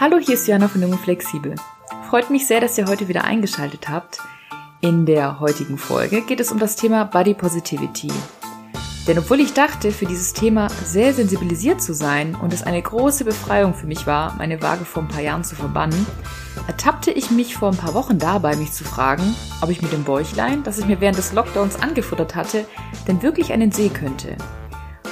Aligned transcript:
Hallo, 0.00 0.18
hier 0.18 0.34
ist 0.34 0.46
Jana 0.46 0.68
von 0.68 0.80
Junge 0.80 0.96
Flexibel. 0.96 1.56
Freut 2.08 2.30
mich 2.30 2.46
sehr, 2.46 2.60
dass 2.60 2.78
ihr 2.78 2.86
heute 2.86 3.08
wieder 3.08 3.24
eingeschaltet 3.24 3.88
habt. 3.88 4.20
In 4.80 5.06
der 5.06 5.40
heutigen 5.40 5.76
Folge 5.76 6.22
geht 6.22 6.38
es 6.38 6.52
um 6.52 6.60
das 6.60 6.76
Thema 6.76 7.04
Body 7.04 7.34
Positivity. 7.34 8.12
Denn 9.08 9.18
obwohl 9.18 9.40
ich 9.40 9.54
dachte, 9.54 9.90
für 9.90 10.06
dieses 10.06 10.34
Thema 10.34 10.68
sehr 10.84 11.12
sensibilisiert 11.14 11.82
zu 11.82 11.94
sein 11.94 12.36
und 12.36 12.52
es 12.52 12.62
eine 12.62 12.80
große 12.80 13.24
Befreiung 13.24 13.74
für 13.74 13.88
mich 13.88 14.06
war, 14.06 14.36
meine 14.36 14.62
Waage 14.62 14.84
vor 14.84 15.02
ein 15.02 15.08
paar 15.08 15.22
Jahren 15.22 15.42
zu 15.42 15.56
verbannen, 15.56 16.06
ertappte 16.68 17.10
ich 17.10 17.32
mich 17.32 17.56
vor 17.56 17.72
ein 17.72 17.76
paar 17.76 17.94
Wochen 17.94 18.20
dabei, 18.20 18.54
mich 18.54 18.70
zu 18.70 18.84
fragen, 18.84 19.34
ob 19.62 19.70
ich 19.70 19.82
mit 19.82 19.92
dem 19.92 20.04
Bäuchlein, 20.04 20.62
das 20.62 20.78
ich 20.78 20.86
mir 20.86 21.00
während 21.00 21.18
des 21.18 21.32
Lockdowns 21.32 21.74
angefuttert 21.74 22.36
hatte, 22.36 22.66
denn 23.08 23.20
wirklich 23.20 23.52
einen 23.52 23.72
See 23.72 23.88
könnte. 23.88 24.36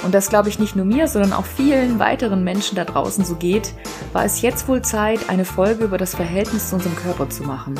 Und 0.03 0.13
das 0.13 0.29
glaube 0.29 0.49
ich 0.49 0.59
nicht 0.59 0.75
nur 0.75 0.85
mir, 0.85 1.07
sondern 1.07 1.33
auch 1.33 1.45
vielen 1.45 1.99
weiteren 1.99 2.43
Menschen 2.43 2.75
da 2.75 2.85
draußen 2.85 3.25
so 3.25 3.35
geht, 3.35 3.73
war 4.13 4.25
es 4.25 4.41
jetzt 4.41 4.67
wohl 4.67 4.81
Zeit, 4.81 5.29
eine 5.29 5.45
Folge 5.45 5.85
über 5.85 5.97
das 5.97 6.15
Verhältnis 6.15 6.69
zu 6.69 6.75
unserem 6.75 6.95
Körper 6.95 7.29
zu 7.29 7.43
machen. 7.43 7.75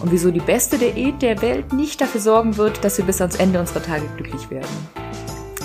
Und 0.00 0.10
wieso 0.10 0.30
die 0.30 0.40
beste 0.40 0.78
Diät 0.78 1.22
der 1.22 1.40
Welt 1.42 1.72
nicht 1.72 2.00
dafür 2.00 2.20
sorgen 2.20 2.56
wird, 2.56 2.84
dass 2.84 2.98
wir 2.98 3.04
bis 3.04 3.20
ans 3.20 3.36
Ende 3.36 3.60
unserer 3.60 3.82
Tage 3.82 4.06
glücklich 4.16 4.50
werden. 4.50 4.68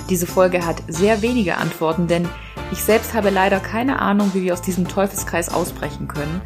Diese 0.10 0.28
Folge 0.28 0.66
hat 0.66 0.84
sehr 0.88 1.22
wenige 1.22 1.58
Antworten, 1.58 2.08
denn 2.08 2.30
ich 2.72 2.84
selbst 2.84 3.14
habe 3.14 3.30
leider 3.30 3.60
keine 3.60 4.00
Ahnung, 4.00 4.32
wie 4.34 4.44
wir 4.44 4.54
aus 4.54 4.62
diesem 4.62 4.88
Teufelskreis 4.88 5.54
ausbrechen 5.54 6.08
können. 6.08 6.42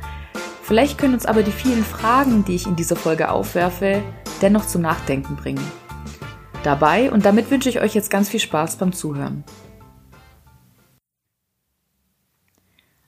Vielleicht 0.63 0.97
können 0.97 1.13
uns 1.13 1.25
aber 1.25 1.43
die 1.43 1.51
vielen 1.51 1.83
Fragen, 1.83 2.45
die 2.45 2.55
ich 2.55 2.65
in 2.65 2.75
dieser 2.75 2.95
Folge 2.95 3.29
aufwerfe, 3.29 4.01
dennoch 4.41 4.65
zum 4.65 4.81
Nachdenken 4.81 5.35
bringen 5.35 5.80
dabei 6.63 7.11
und 7.11 7.25
damit 7.25 7.51
wünsche 7.51 7.69
ich 7.69 7.81
euch 7.81 7.93
jetzt 7.93 8.09
ganz 8.09 8.29
viel 8.29 8.39
Spaß 8.39 8.77
beim 8.77 8.93
Zuhören. 8.93 9.43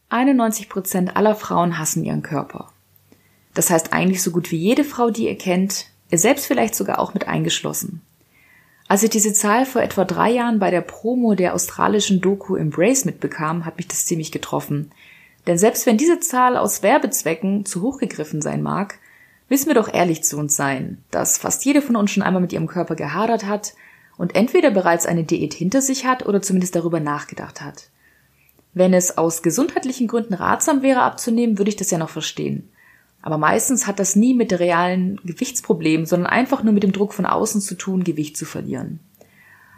91% 0.10 1.14
aller 1.16 1.36
Frauen 1.36 1.80
hassen 1.80 2.04
ihren 2.04 2.22
Körper. 2.22 2.72
Das 3.54 3.70
heißt 3.70 3.94
eigentlich 3.94 4.22
so 4.22 4.32
gut 4.32 4.52
wie 4.52 4.58
jede 4.58 4.84
Frau, 4.84 5.10
die 5.10 5.28
ihr 5.28 5.38
kennt, 5.38 5.88
ihr 6.12 6.20
selbst 6.20 6.46
vielleicht 6.46 6.76
sogar 6.76 7.00
auch 7.00 7.14
mit 7.14 7.28
eingeschlossen. 7.28 8.02
Als 8.88 9.02
ich 9.02 9.10
diese 9.10 9.34
Zahl 9.34 9.66
vor 9.66 9.82
etwa 9.82 10.06
drei 10.06 10.30
Jahren 10.30 10.60
bei 10.60 10.70
der 10.70 10.82
Promo 10.82 11.34
der 11.34 11.56
australischen 11.56 12.22
Doku 12.22 12.56
Embrace 12.56 13.06
mitbekam, 13.06 13.66
hat 13.66 13.78
mich 13.78 13.88
das 13.88 14.06
ziemlich 14.06 14.32
getroffen. 14.32 14.92
Denn 15.48 15.58
selbst 15.58 15.86
wenn 15.86 15.98
diese 15.98 16.20
Zahl 16.20 16.58
aus 16.58 16.84
Werbezwecken 16.84 17.66
zu 17.66 17.82
hoch 17.82 17.98
gegriffen 17.98 18.42
sein 18.42 18.62
mag, 18.62 19.00
Müssen 19.54 19.68
wir 19.68 19.76
doch 19.76 19.94
ehrlich 19.94 20.24
zu 20.24 20.40
uns 20.40 20.56
sein, 20.56 21.04
dass 21.12 21.38
fast 21.38 21.64
jede 21.64 21.84
von 21.84 21.96
uns 21.96 22.10
schon 22.10 22.24
einmal 22.24 22.42
mit 22.42 22.52
ihrem 22.54 22.66
Körper 22.66 22.96
gehadert 22.96 23.46
hat 23.46 23.76
und 24.18 24.34
entweder 24.34 24.72
bereits 24.72 25.06
eine 25.06 25.26
Diät 25.26 25.54
hinter 25.54 25.80
sich 25.84 26.08
hat 26.08 26.26
oder 26.26 26.42
zumindest 26.42 26.76
darüber 26.76 27.00
nachgedacht 27.00 27.62
hat. 27.62 27.92
Wenn 28.74 28.96
es 28.96 29.16
aus 29.16 29.44
gesundheitlichen 29.44 30.08
Gründen 30.08 30.34
ratsam 30.34 30.82
wäre 30.82 31.04
abzunehmen, 31.04 31.60
würde 31.60 31.70
ich 31.70 31.76
das 31.76 31.92
ja 31.92 32.00
noch 32.00 32.10
verstehen. 32.10 32.68
Aber 33.22 33.38
meistens 33.38 33.86
hat 33.86 34.00
das 34.00 34.16
nie 34.16 34.34
mit 34.34 34.52
realen 34.52 35.22
Gewichtsproblemen, 35.24 36.08
sondern 36.08 36.32
einfach 36.32 36.64
nur 36.64 36.74
mit 36.74 36.82
dem 36.82 36.92
Druck 36.92 37.14
von 37.14 37.28
außen 37.28 37.62
zu 37.62 37.76
tun, 37.76 38.04
Gewicht 38.04 38.36
zu 38.36 38.46
verlieren. 38.46 39.02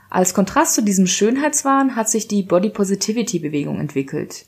Als 0.09 0.33
Kontrast 0.33 0.75
zu 0.75 0.83
diesem 0.83 1.05
Schönheitswahn 1.05 1.97
hat 1.97 2.07
sich 2.07 2.29
die 2.29 2.43
Body 2.43 2.69
Positivity 2.69 3.39
Bewegung 3.39 3.81
entwickelt. 3.81 4.45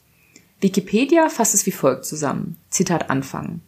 Wikipedia 0.61 1.27
fasst 1.27 1.53
es 1.53 1.65
wie 1.65 1.71
folgt 1.71 2.05
zusammen. 2.05 2.55
Zitat 2.69 3.09
Anfang. 3.09 3.59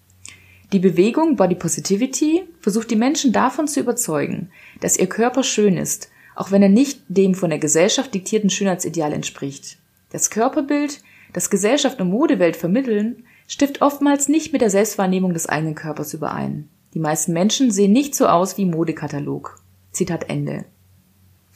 Die 0.72 0.80
Bewegung 0.80 1.36
Body 1.36 1.56
Positivity 1.56 2.44
versucht 2.59 2.92
die 2.92 2.95
Menschen 2.95 3.31
davon 3.31 3.67
zu 3.67 3.80
überzeugen, 3.80 4.52
dass 4.81 4.98
ihr 4.98 5.08
Körper 5.08 5.44
schön 5.44 5.78
ist, 5.78 6.11
auch 6.36 6.52
wenn 6.52 6.61
er 6.61 6.70
nicht 6.70 7.02
dem 7.08 7.34
von 7.34 7.50
der 7.50 7.58
Gesellschaft 7.58 8.14
diktierten 8.14 8.52
Schönheitsideal 8.52 9.11
entspricht. 9.11 9.78
Das 10.11 10.30
Körperbild, 10.30 11.02
das 11.34 11.50
Gesellschaft 11.50 12.00
und 12.00 12.11
Modewelt 12.11 12.56
vermitteln, 12.56 13.23
stiftet 13.48 13.81
oftmals 13.81 14.30
nicht 14.30 14.53
mit 14.53 14.61
der 14.61 14.70
Selbstwahrnehmung 14.70 15.34
des 15.34 15.50
eigenen 15.50 15.73
Körpers 15.73 16.14
überein. 16.14 16.70
Die 16.94 17.00
meisten 17.00 17.33
Menschen 17.33 17.72
sehen 17.72 17.92
nicht 17.92 18.14
so 18.14 18.28
aus 18.28 18.58
wie 18.58 18.66
Modekatalog. 18.66 19.60
Zitat 19.92 20.30
Ende. 20.30 20.65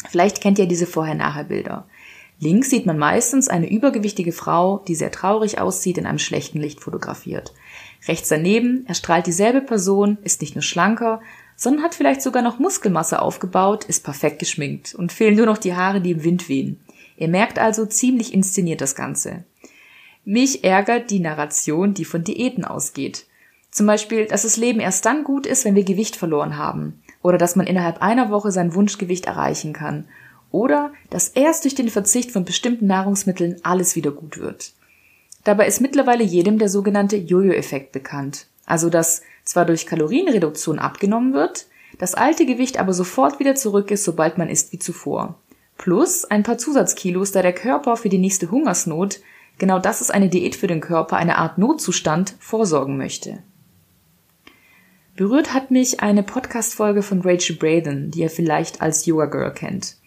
Vielleicht 0.09 0.41
kennt 0.41 0.57
ihr 0.57 0.65
diese 0.65 0.88
Vorher-Nachher-Bilder. 0.88 1.88
Links 2.39 2.69
sieht 2.69 2.85
man 2.85 2.97
meistens 2.97 3.47
eine 3.47 3.71
übergewichtige 3.71 4.31
Frau, 4.31 4.83
die 4.88 4.95
sehr 4.95 5.11
traurig 5.11 5.61
aussieht, 5.61 5.97
in 5.97 6.05
einem 6.05 6.19
schlechten 6.19 6.59
Licht 6.59 6.81
fotografiert. 6.81 7.53
Rechts 8.07 8.29
daneben 8.29 8.85
erstrahlt 8.87 9.27
dieselbe 9.27 9.61
Person, 9.61 10.17
ist 10.23 10.41
nicht 10.41 10.55
nur 10.55 10.61
schlanker, 10.61 11.21
sondern 11.55 11.83
hat 11.83 11.95
vielleicht 11.95 12.21
sogar 12.21 12.41
noch 12.41 12.59
Muskelmasse 12.59 13.21
aufgebaut, 13.21 13.85
ist 13.85 14.03
perfekt 14.03 14.39
geschminkt 14.39 14.93
und 14.95 15.11
fehlen 15.11 15.35
nur 15.35 15.45
noch 15.45 15.57
die 15.57 15.75
Haare, 15.75 16.01
die 16.01 16.11
im 16.11 16.23
Wind 16.23 16.49
wehen. 16.49 16.79
Ihr 17.15 17.27
merkt 17.27 17.59
also, 17.59 17.85
ziemlich 17.85 18.33
inszeniert 18.33 18.81
das 18.81 18.95
Ganze. 18.95 19.43
Mich 20.25 20.63
ärgert 20.63 21.11
die 21.11 21.19
Narration, 21.19 21.93
die 21.93 22.05
von 22.05 22.23
Diäten 22.23 22.65
ausgeht. 22.65 23.25
Zum 23.71 23.87
Beispiel, 23.87 24.25
dass 24.25 24.43
das 24.43 24.57
Leben 24.57 24.79
erst 24.79 25.05
dann 25.05 25.23
gut 25.23 25.45
ist, 25.45 25.65
wenn 25.65 25.75
wir 25.75 25.83
Gewicht 25.83 26.15
verloren 26.15 26.57
haben. 26.57 27.01
Oder 27.21 27.37
dass 27.37 27.55
man 27.55 27.67
innerhalb 27.67 28.01
einer 28.01 28.29
Woche 28.29 28.51
sein 28.51 28.73
Wunschgewicht 28.73 29.25
erreichen 29.25 29.73
kann. 29.73 30.05
Oder 30.51 30.93
dass 31.09 31.29
erst 31.29 31.63
durch 31.63 31.75
den 31.75 31.89
Verzicht 31.89 32.31
von 32.31 32.45
bestimmten 32.45 32.87
Nahrungsmitteln 32.87 33.57
alles 33.63 33.95
wieder 33.95 34.11
gut 34.11 34.37
wird. 34.37 34.73
Dabei 35.43 35.67
ist 35.67 35.81
mittlerweile 35.81 36.23
jedem 36.23 36.57
der 36.57 36.69
sogenannte 36.69 37.17
Jojo-Effekt 37.17 37.91
bekannt. 37.91 38.47
Also 38.65 38.89
dass 38.89 39.21
zwar 39.43 39.65
durch 39.65 39.85
Kalorienreduktion 39.85 40.79
abgenommen 40.79 41.33
wird, 41.33 41.67
das 41.99 42.15
alte 42.15 42.45
Gewicht 42.45 42.79
aber 42.79 42.93
sofort 42.93 43.39
wieder 43.39 43.55
zurück 43.55 43.91
ist, 43.91 44.03
sobald 44.03 44.37
man 44.37 44.49
isst 44.49 44.71
wie 44.71 44.79
zuvor. 44.79 45.35
Plus 45.77 46.25
ein 46.25 46.43
paar 46.43 46.57
Zusatzkilos, 46.57 47.31
da 47.31 47.41
der 47.41 47.53
Körper 47.53 47.97
für 47.97 48.09
die 48.09 48.17
nächste 48.17 48.51
Hungersnot, 48.51 49.19
genau 49.57 49.79
das 49.79 50.01
ist 50.01 50.11
eine 50.11 50.29
Diät 50.29 50.55
für 50.55 50.67
den 50.67 50.81
Körper, 50.81 51.17
eine 51.17 51.37
Art 51.37 51.57
Notzustand, 51.57 52.35
vorsorgen 52.39 52.97
möchte. 52.97 53.39
Berührt 55.15 55.53
hat 55.53 55.69
mich 55.69 55.99
eine 55.99 56.23
Podcast-Folge 56.23 57.03
von 57.03 57.21
Rachel 57.21 57.55
Braden, 57.55 58.09
die 58.09 58.21
ihr 58.21 58.31
vielleicht 58.31 58.81
als 58.81 59.05
Yoga 59.05 59.25
Girl 59.25 59.53
kennt. 59.53 59.97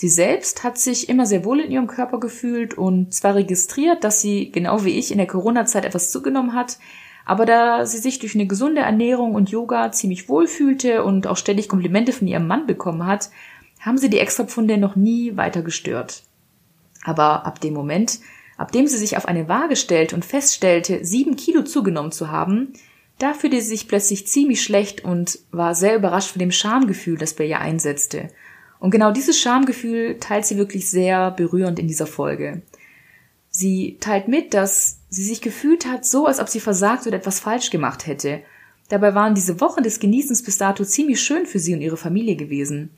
Sie 0.00 0.08
selbst 0.08 0.62
hat 0.62 0.78
sich 0.78 1.08
immer 1.08 1.26
sehr 1.26 1.44
wohl 1.44 1.58
in 1.58 1.72
ihrem 1.72 1.88
Körper 1.88 2.20
gefühlt 2.20 2.78
und 2.78 3.12
zwar 3.12 3.34
registriert, 3.34 4.04
dass 4.04 4.20
sie 4.20 4.52
genau 4.52 4.84
wie 4.84 4.96
ich 4.96 5.10
in 5.10 5.18
der 5.18 5.26
Corona-Zeit 5.26 5.84
etwas 5.84 6.12
zugenommen 6.12 6.54
hat, 6.54 6.78
aber 7.24 7.44
da 7.44 7.84
sie 7.84 7.98
sich 7.98 8.20
durch 8.20 8.36
eine 8.36 8.46
gesunde 8.46 8.82
Ernährung 8.82 9.34
und 9.34 9.50
Yoga 9.50 9.90
ziemlich 9.90 10.28
wohl 10.28 10.46
fühlte 10.46 11.02
und 11.02 11.26
auch 11.26 11.36
ständig 11.36 11.68
Komplimente 11.68 12.12
von 12.12 12.28
ihrem 12.28 12.46
Mann 12.46 12.68
bekommen 12.68 13.06
hat, 13.06 13.30
haben 13.80 13.98
sie 13.98 14.08
die 14.08 14.20
Extrapfunde 14.20 14.78
noch 14.78 14.94
nie 14.94 15.36
weiter 15.36 15.62
gestört. 15.62 16.22
Aber 17.02 17.44
ab 17.44 17.60
dem 17.60 17.74
Moment, 17.74 18.20
ab 18.56 18.70
dem 18.70 18.86
sie 18.86 18.98
sich 18.98 19.16
auf 19.16 19.26
eine 19.26 19.48
Waage 19.48 19.74
stellte 19.74 20.14
und 20.14 20.24
feststellte, 20.24 21.04
sieben 21.04 21.34
Kilo 21.34 21.64
zugenommen 21.64 22.12
zu 22.12 22.30
haben, 22.30 22.72
da 23.18 23.34
fühlte 23.34 23.60
sie 23.60 23.70
sich 23.70 23.88
plötzlich 23.88 24.28
ziemlich 24.28 24.62
schlecht 24.62 25.04
und 25.04 25.40
war 25.50 25.74
sehr 25.74 25.96
überrascht 25.96 26.30
von 26.30 26.38
dem 26.38 26.52
Schamgefühl, 26.52 27.18
das 27.18 27.34
bei 27.34 27.46
ihr 27.46 27.58
einsetzte– 27.58 28.28
und 28.80 28.90
genau 28.90 29.10
dieses 29.10 29.38
Schamgefühl 29.38 30.18
teilt 30.20 30.46
sie 30.46 30.56
wirklich 30.56 30.88
sehr 30.88 31.30
berührend 31.32 31.78
in 31.78 31.88
dieser 31.88 32.06
Folge. 32.06 32.62
Sie 33.50 33.96
teilt 34.00 34.28
mit, 34.28 34.54
dass 34.54 35.00
sie 35.08 35.24
sich 35.24 35.40
gefühlt 35.40 35.86
hat, 35.86 36.04
so 36.04 36.26
als 36.26 36.38
ob 36.38 36.48
sie 36.48 36.60
versagt 36.60 37.06
oder 37.06 37.16
etwas 37.16 37.40
falsch 37.40 37.70
gemacht 37.70 38.06
hätte. 38.06 38.40
Dabei 38.88 39.14
waren 39.14 39.34
diese 39.34 39.60
Wochen 39.60 39.82
des 39.82 40.00
Genießens 40.00 40.42
bis 40.42 40.58
dato 40.58 40.84
ziemlich 40.84 41.20
schön 41.20 41.46
für 41.46 41.58
sie 41.58 41.74
und 41.74 41.80
ihre 41.80 41.96
Familie 41.96 42.36
gewesen. 42.36 42.90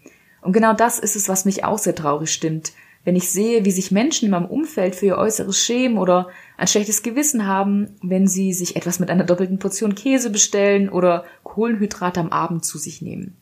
Und 0.42 0.52
genau 0.52 0.72
das 0.72 0.98
ist 0.98 1.16
es, 1.16 1.28
was 1.28 1.44
mich 1.44 1.64
auch 1.64 1.78
sehr 1.78 1.94
traurig 1.94 2.30
stimmt, 2.30 2.72
wenn 3.04 3.16
ich 3.16 3.30
sehe, 3.30 3.64
wie 3.64 3.70
sich 3.70 3.90
Menschen 3.90 4.26
in 4.26 4.30
meinem 4.32 4.46
Umfeld 4.46 4.94
für 4.94 5.06
ihr 5.06 5.18
Äußeres 5.18 5.58
schämen 5.58 5.98
oder 5.98 6.28
ein 6.58 6.66
schlechtes 6.66 7.02
Gewissen 7.02 7.46
haben, 7.46 7.96
wenn 8.02 8.26
sie 8.26 8.52
sich 8.52 8.76
etwas 8.76 9.00
mit 9.00 9.10
einer 9.10 9.24
doppelten 9.24 9.58
Portion 9.58 9.94
Käse 9.94 10.30
bestellen 10.30 10.90
oder 10.90 11.24
Kohlenhydrate 11.42 12.20
am 12.20 12.30
Abend 12.30 12.64
zu 12.64 12.76
sich 12.76 13.00
nehmen. 13.00 13.39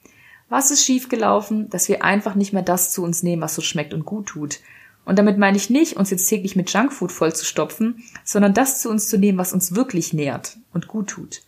Was 0.48 0.70
ist 0.70 0.84
schiefgelaufen, 0.84 1.69
dass 1.69 1.88
wir 1.88 2.04
einfach 2.04 2.34
nicht 2.34 2.53
mehr 2.53 2.62
das 2.62 2.91
zu 2.91 3.03
uns 3.03 3.22
nehmen, 3.22 3.42
was 3.42 3.54
so 3.54 3.62
schmeckt 3.62 3.92
und 3.92 4.04
gut 4.04 4.26
tut? 4.26 4.60
Und 5.04 5.19
damit 5.19 5.38
meine 5.38 5.56
ich 5.56 5.70
nicht, 5.70 5.97
uns 5.97 6.10
jetzt 6.10 6.28
täglich 6.28 6.56
mit 6.56 6.72
Junkfood 6.72 7.12
vollzustopfen, 7.12 8.03
sondern 8.25 8.54
das 8.54 8.80
zu 8.80 8.91
uns 8.91 9.09
zu 9.09 9.18
nehmen, 9.18 9.39
was 9.39 9.53
uns 9.53 9.74
wirklich 9.74 10.12
nährt 10.12 10.59
und 10.72 10.86
gut 10.86 11.09
tut. 11.09 11.42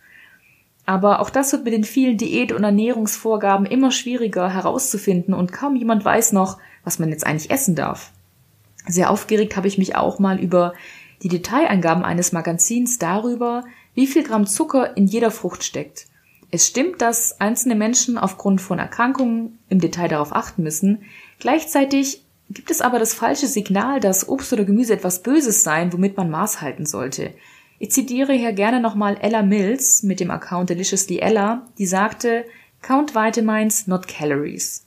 Aber 0.85 1.19
auch 1.19 1.29
das 1.29 1.51
wird 1.51 1.63
mit 1.63 1.73
den 1.73 1.83
vielen 1.83 2.17
Diät- 2.17 2.51
und 2.51 2.63
Ernährungsvorgaben 2.63 3.65
immer 3.65 3.91
schwieriger 3.91 4.49
herauszufinden 4.51 5.33
und 5.33 5.51
kaum 5.51 5.75
jemand 5.75 6.03
weiß 6.03 6.31
noch, 6.31 6.57
was 6.83 6.97
man 6.97 7.09
jetzt 7.09 7.25
eigentlich 7.25 7.51
essen 7.51 7.75
darf. 7.75 8.11
Sehr 8.87 9.11
aufgeregt 9.11 9.55
habe 9.55 9.67
ich 9.67 9.77
mich 9.77 9.95
auch 9.95 10.17
mal 10.17 10.39
über 10.39 10.73
die 11.21 11.29
Detailangaben 11.29 12.03
eines 12.03 12.31
Magazins 12.31 12.97
darüber, 12.97 13.63
wie 13.93 14.07
viel 14.07 14.23
Gramm 14.23 14.47
Zucker 14.47 14.97
in 14.97 15.05
jeder 15.05 15.29
Frucht 15.29 15.63
steckt. 15.63 16.07
Es 16.51 16.67
stimmt, 16.67 17.01
dass 17.01 17.39
einzelne 17.39 17.75
Menschen 17.75 18.17
aufgrund 18.17 18.59
von 18.59 18.77
Erkrankungen 18.77 19.59
im 19.69 19.79
Detail 19.79 20.09
darauf 20.09 20.35
achten 20.35 20.63
müssen. 20.63 21.03
Gleichzeitig 21.39 22.25
gibt 22.49 22.69
es 22.69 22.81
aber 22.81 22.99
das 22.99 23.13
falsche 23.13 23.47
Signal, 23.47 24.01
dass 24.01 24.27
Obst 24.27 24.51
oder 24.51 24.65
Gemüse 24.65 24.93
etwas 24.93 25.23
Böses 25.23 25.63
seien, 25.63 25.93
womit 25.93 26.17
man 26.17 26.29
Maß 26.29 26.61
halten 26.61 26.85
sollte. 26.85 27.33
Ich 27.79 27.91
zitiere 27.91 28.33
hier 28.33 28.51
gerne 28.51 28.81
nochmal 28.81 29.17
Ella 29.21 29.41
Mills 29.41 30.03
mit 30.03 30.19
dem 30.19 30.29
Account 30.29 30.69
Deliciously 30.69 31.19
Ella, 31.19 31.65
die 31.77 31.85
sagte, 31.85 32.45
Count 32.81 33.15
Vitamins, 33.15 33.87
not 33.87 34.07
Calories. 34.07 34.85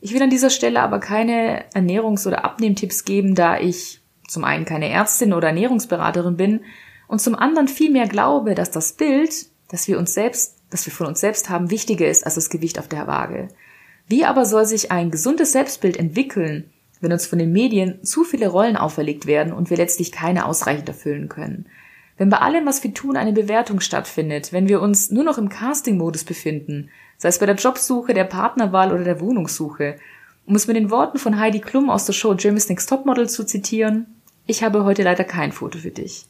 Ich 0.00 0.14
will 0.14 0.22
an 0.22 0.30
dieser 0.30 0.50
Stelle 0.50 0.80
aber 0.80 1.00
keine 1.00 1.64
Ernährungs- 1.74 2.26
oder 2.26 2.44
Abnehmtipps 2.44 3.04
geben, 3.04 3.34
da 3.34 3.58
ich 3.58 4.00
zum 4.28 4.44
einen 4.44 4.64
keine 4.64 4.88
Ärztin 4.88 5.32
oder 5.32 5.48
Ernährungsberaterin 5.48 6.36
bin 6.36 6.60
und 7.08 7.20
zum 7.20 7.34
anderen 7.34 7.66
vielmehr 7.66 8.06
glaube, 8.06 8.54
dass 8.54 8.70
das 8.70 8.92
Bild, 8.92 9.46
das 9.68 9.88
wir 9.88 9.98
uns 9.98 10.14
selbst, 10.14 10.57
das 10.70 10.86
wir 10.86 10.92
von 10.92 11.06
uns 11.06 11.20
selbst 11.20 11.48
haben, 11.48 11.70
wichtiger 11.70 12.08
ist 12.08 12.24
als 12.24 12.34
das 12.34 12.50
Gewicht 12.50 12.78
auf 12.78 12.88
der 12.88 13.06
Waage. 13.06 13.48
Wie 14.06 14.24
aber 14.24 14.44
soll 14.44 14.64
sich 14.64 14.90
ein 14.90 15.10
gesundes 15.10 15.52
Selbstbild 15.52 15.96
entwickeln, 15.96 16.70
wenn 17.00 17.12
uns 17.12 17.26
von 17.26 17.38
den 17.38 17.52
Medien 17.52 18.02
zu 18.04 18.24
viele 18.24 18.48
Rollen 18.48 18.76
auferlegt 18.76 19.26
werden 19.26 19.52
und 19.52 19.70
wir 19.70 19.76
letztlich 19.76 20.12
keine 20.12 20.46
ausreichend 20.46 20.88
erfüllen 20.88 21.28
können? 21.28 21.66
Wenn 22.16 22.30
bei 22.30 22.38
allem, 22.38 22.66
was 22.66 22.82
wir 22.82 22.92
tun, 22.92 23.16
eine 23.16 23.32
Bewertung 23.32 23.80
stattfindet, 23.80 24.52
wenn 24.52 24.68
wir 24.68 24.82
uns 24.82 25.10
nur 25.10 25.22
noch 25.22 25.38
im 25.38 25.48
Casting-Modus 25.48 26.24
befinden, 26.24 26.90
sei 27.16 27.28
es 27.28 27.38
bei 27.38 27.46
der 27.46 27.54
Jobsuche, 27.54 28.12
der 28.12 28.24
Partnerwahl 28.24 28.92
oder 28.92 29.04
der 29.04 29.20
Wohnungssuche, 29.20 29.96
um 30.44 30.54
es 30.54 30.66
mit 30.66 30.76
den 30.76 30.90
Worten 30.90 31.18
von 31.18 31.38
Heidi 31.38 31.60
Klum 31.60 31.90
aus 31.90 32.06
der 32.06 32.14
Show 32.14 32.34
Jeremy's 32.34 32.68
Next 32.68 32.88
Topmodel 32.88 33.28
zu 33.28 33.44
zitieren, 33.44 34.06
ich 34.46 34.62
habe 34.64 34.84
heute 34.84 35.02
leider 35.02 35.24
kein 35.24 35.52
Foto 35.52 35.78
für 35.78 35.90
dich. 35.90 36.24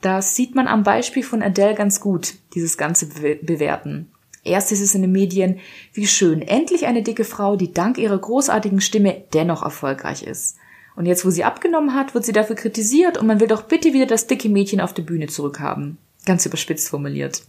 Das 0.00 0.36
sieht 0.36 0.54
man 0.54 0.68
am 0.68 0.82
Beispiel 0.82 1.22
von 1.22 1.42
Adele 1.42 1.74
ganz 1.74 2.00
gut, 2.00 2.34
dieses 2.54 2.76
ganze 2.76 3.06
Bewerten. 3.06 4.10
Erst 4.44 4.70
ist 4.70 4.80
es 4.80 4.94
in 4.94 5.02
den 5.02 5.12
Medien, 5.12 5.58
wie 5.92 6.06
schön, 6.06 6.40
endlich 6.40 6.86
eine 6.86 7.02
dicke 7.02 7.24
Frau, 7.24 7.56
die 7.56 7.72
dank 7.72 7.98
ihrer 7.98 8.18
großartigen 8.18 8.80
Stimme 8.80 9.24
dennoch 9.34 9.62
erfolgreich 9.62 10.22
ist. 10.22 10.56
Und 10.94 11.06
jetzt, 11.06 11.26
wo 11.26 11.30
sie 11.30 11.44
abgenommen 11.44 11.94
hat, 11.94 12.14
wird 12.14 12.24
sie 12.24 12.32
dafür 12.32 12.56
kritisiert 12.56 13.18
und 13.18 13.26
man 13.26 13.40
will 13.40 13.48
doch 13.48 13.62
bitte 13.62 13.92
wieder 13.92 14.06
das 14.06 14.28
dicke 14.28 14.48
Mädchen 14.48 14.80
auf 14.80 14.94
der 14.94 15.02
Bühne 15.02 15.26
zurückhaben. 15.26 15.98
Ganz 16.24 16.46
überspitzt 16.46 16.88
formuliert. 16.88 17.42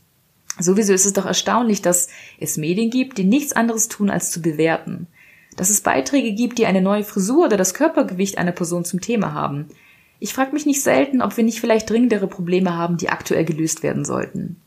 Sowieso 0.59 0.91
ist 0.91 1.05
es 1.05 1.13
doch 1.13 1.25
erstaunlich, 1.25 1.81
dass 1.81 2.09
es 2.39 2.57
Medien 2.57 2.89
gibt, 2.89 3.17
die 3.17 3.23
nichts 3.23 3.53
anderes 3.53 3.87
tun, 3.87 4.09
als 4.09 4.31
zu 4.31 4.41
bewerten. 4.41 5.07
Dass 5.55 5.69
es 5.69 5.81
Beiträge 5.81 6.33
gibt, 6.33 6.57
die 6.57 6.65
eine 6.65 6.81
neue 6.81 7.03
Frisur 7.03 7.45
oder 7.45 7.57
das 7.57 7.73
Körpergewicht 7.73 8.37
einer 8.37 8.51
Person 8.51 8.85
zum 8.85 9.01
Thema 9.01 9.33
haben. 9.33 9.67
Ich 10.19 10.33
frage 10.33 10.53
mich 10.53 10.65
nicht 10.65 10.81
selten, 10.81 11.21
ob 11.21 11.37
wir 11.37 11.43
nicht 11.43 11.59
vielleicht 11.59 11.89
dringendere 11.89 12.27
Probleme 12.27 12.75
haben, 12.75 12.97
die 12.97 13.09
aktuell 13.09 13.45
gelöst 13.45 13.83
werden 13.83 14.05
sollten. 14.05 14.61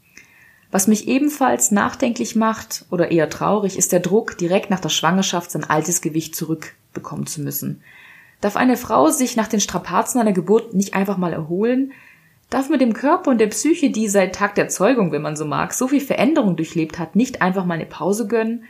Was 0.70 0.87
mich 0.87 1.08
ebenfalls 1.08 1.73
nachdenklich 1.73 2.37
macht 2.37 2.85
oder 2.91 3.11
eher 3.11 3.29
traurig, 3.29 3.76
ist 3.76 3.91
der 3.91 4.00
Druck, 4.00 4.38
direkt 4.38 4.70
nach 4.70 4.79
der 4.79 4.88
Schwangerschaft 4.88 5.50
sein 5.50 5.64
altes 5.64 6.00
Gewicht 6.00 6.37
zurückbekommen 6.37 7.26
zu 7.26 7.41
müssen. 7.41 7.82
Darf 8.41 8.56
eine 8.56 8.76
Frau 8.76 9.11
sich 9.11 9.37
nach 9.37 9.49
den 9.49 9.61
Strapazen 9.61 10.20
einer 10.20 10.32
Geburt 10.32 10.73
nicht 10.73 10.94
einfach 10.94 11.17
mal 11.17 11.32
erholen? 11.32 11.93
Darf 12.49 12.69
mit 12.69 12.81
dem 12.81 12.94
Körper 12.94 13.32
und 13.32 13.38
der 13.38 13.49
Psyche, 13.49 13.91
die 13.91 14.08
seit 14.08 14.35
Tag 14.35 14.55
der 14.55 14.69
Zeugung, 14.69 15.12
wenn 15.12 15.23
man 15.23 15.37
so 15.37 15.44
mag, 15.44 15.75
so 15.75 15.88
viel 15.88 16.00
Veränderung 16.00 16.56
durchlebt 16.56 16.99
hat, 16.99 17.17
nicht 17.17 17.43
einfach 17.43 17.64
mal 17.64 17.75
eine 17.75 17.87
Pause 17.87 18.29
gönnen? 18.29 18.64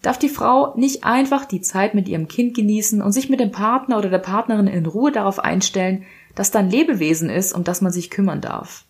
Darf 0.00 0.18
die 0.18 0.28
Frau 0.28 0.74
nicht 0.76 1.04
einfach 1.04 1.44
die 1.44 1.60
Zeit 1.60 1.94
mit 1.94 2.08
ihrem 2.08 2.26
Kind 2.26 2.54
genießen 2.54 3.00
und 3.00 3.12
sich 3.12 3.28
mit 3.30 3.40
dem 3.40 3.52
Partner 3.52 3.98
oder 3.98 4.10
der 4.10 4.18
Partnerin 4.18 4.66
in 4.66 4.84
Ruhe 4.84 5.12
darauf 5.12 5.38
einstellen, 5.38 6.04
dass 6.34 6.50
da 6.50 6.60
ein 6.60 6.70
Lebewesen 6.70 7.30
ist, 7.30 7.52
um 7.52 7.64
das 7.64 7.80
man 7.80 7.92
sich 7.92 8.10
kümmern 8.10 8.40
darf. 8.40 8.84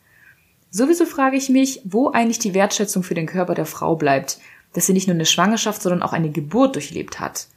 Sowieso 0.70 1.04
frage 1.04 1.36
ich 1.36 1.48
mich, 1.48 1.80
wo 1.84 2.10
eigentlich 2.10 2.38
die 2.38 2.54
Wertschätzung 2.54 3.02
für 3.02 3.14
den 3.14 3.26
Körper 3.26 3.54
der 3.54 3.66
Frau 3.66 3.94
bleibt, 3.96 4.38
dass 4.72 4.86
sie 4.86 4.94
nicht 4.94 5.06
nur 5.06 5.14
eine 5.14 5.26
Schwangerschaft, 5.26 5.82
sondern 5.82 6.02
auch 6.02 6.12
eine 6.12 6.30
Geburt 6.30 6.74
durchlebt 6.76 7.20
hat. 7.20 7.48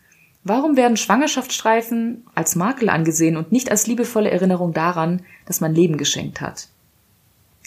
Warum 0.43 0.75
werden 0.77 0.97
Schwangerschaftsstreifen 0.97 2.25
als 2.35 2.55
Makel 2.55 2.89
angesehen 2.89 3.37
und 3.37 3.51
nicht 3.51 3.71
als 3.71 3.87
liebevolle 3.87 4.29
Erinnerung 4.29 4.73
daran, 4.73 5.23
dass 5.45 5.61
man 5.61 5.73
Leben 5.73 5.97
geschenkt 5.97 6.41
hat? 6.41 6.67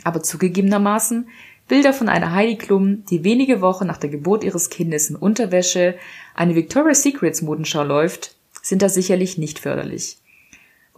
Aber 0.04 0.22
zugegebenermaßen, 0.22 1.28
Bilder 1.66 1.92
von 1.92 2.08
einer 2.08 2.32
Heidi 2.32 2.56
Klum, 2.56 3.04
die 3.06 3.24
wenige 3.24 3.60
Wochen 3.60 3.86
nach 3.86 3.96
der 3.96 4.10
Geburt 4.10 4.44
ihres 4.44 4.70
Kindes 4.70 5.10
in 5.10 5.16
Unterwäsche 5.16 5.96
eine 6.34 6.54
Victoria's 6.54 7.02
Secrets 7.02 7.42
Modenschau 7.42 7.82
läuft, 7.82 8.36
sind 8.62 8.80
da 8.80 8.88
sicherlich 8.88 9.38
nicht 9.38 9.58
förderlich. 9.58 10.17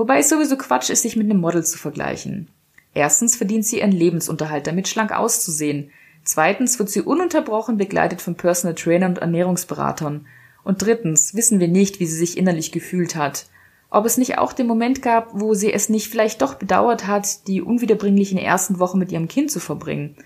Wobei 0.00 0.20
es 0.20 0.30
sowieso 0.30 0.56
Quatsch 0.56 0.88
ist, 0.88 1.02
sich 1.02 1.16
mit 1.16 1.28
einem 1.28 1.42
Model 1.42 1.62
zu 1.62 1.76
vergleichen. 1.76 2.48
Erstens 2.94 3.36
verdient 3.36 3.66
sie 3.66 3.80
ihren 3.80 3.92
Lebensunterhalt 3.92 4.66
damit, 4.66 4.88
schlank 4.88 5.12
auszusehen. 5.12 5.90
Zweitens 6.24 6.78
wird 6.78 6.88
sie 6.88 7.02
ununterbrochen 7.02 7.76
begleitet 7.76 8.22
von 8.22 8.34
Personal 8.34 8.74
Trainern 8.74 9.10
und 9.10 9.18
Ernährungsberatern. 9.18 10.26
Und 10.64 10.80
drittens 10.80 11.34
wissen 11.34 11.60
wir 11.60 11.68
nicht, 11.68 12.00
wie 12.00 12.06
sie 12.06 12.16
sich 12.16 12.38
innerlich 12.38 12.72
gefühlt 12.72 13.14
hat. 13.14 13.44
Ob 13.90 14.06
es 14.06 14.16
nicht 14.16 14.38
auch 14.38 14.54
den 14.54 14.66
Moment 14.66 15.02
gab, 15.02 15.38
wo 15.38 15.52
sie 15.52 15.70
es 15.70 15.90
nicht 15.90 16.08
vielleicht 16.08 16.40
doch 16.40 16.54
bedauert 16.54 17.06
hat, 17.06 17.46
die 17.46 17.60
unwiederbringlichen 17.60 18.38
ersten 18.38 18.78
Wochen 18.78 18.98
mit 18.98 19.12
ihrem 19.12 19.28
Kind 19.28 19.50
zu 19.50 19.60
verbringen. 19.60 20.16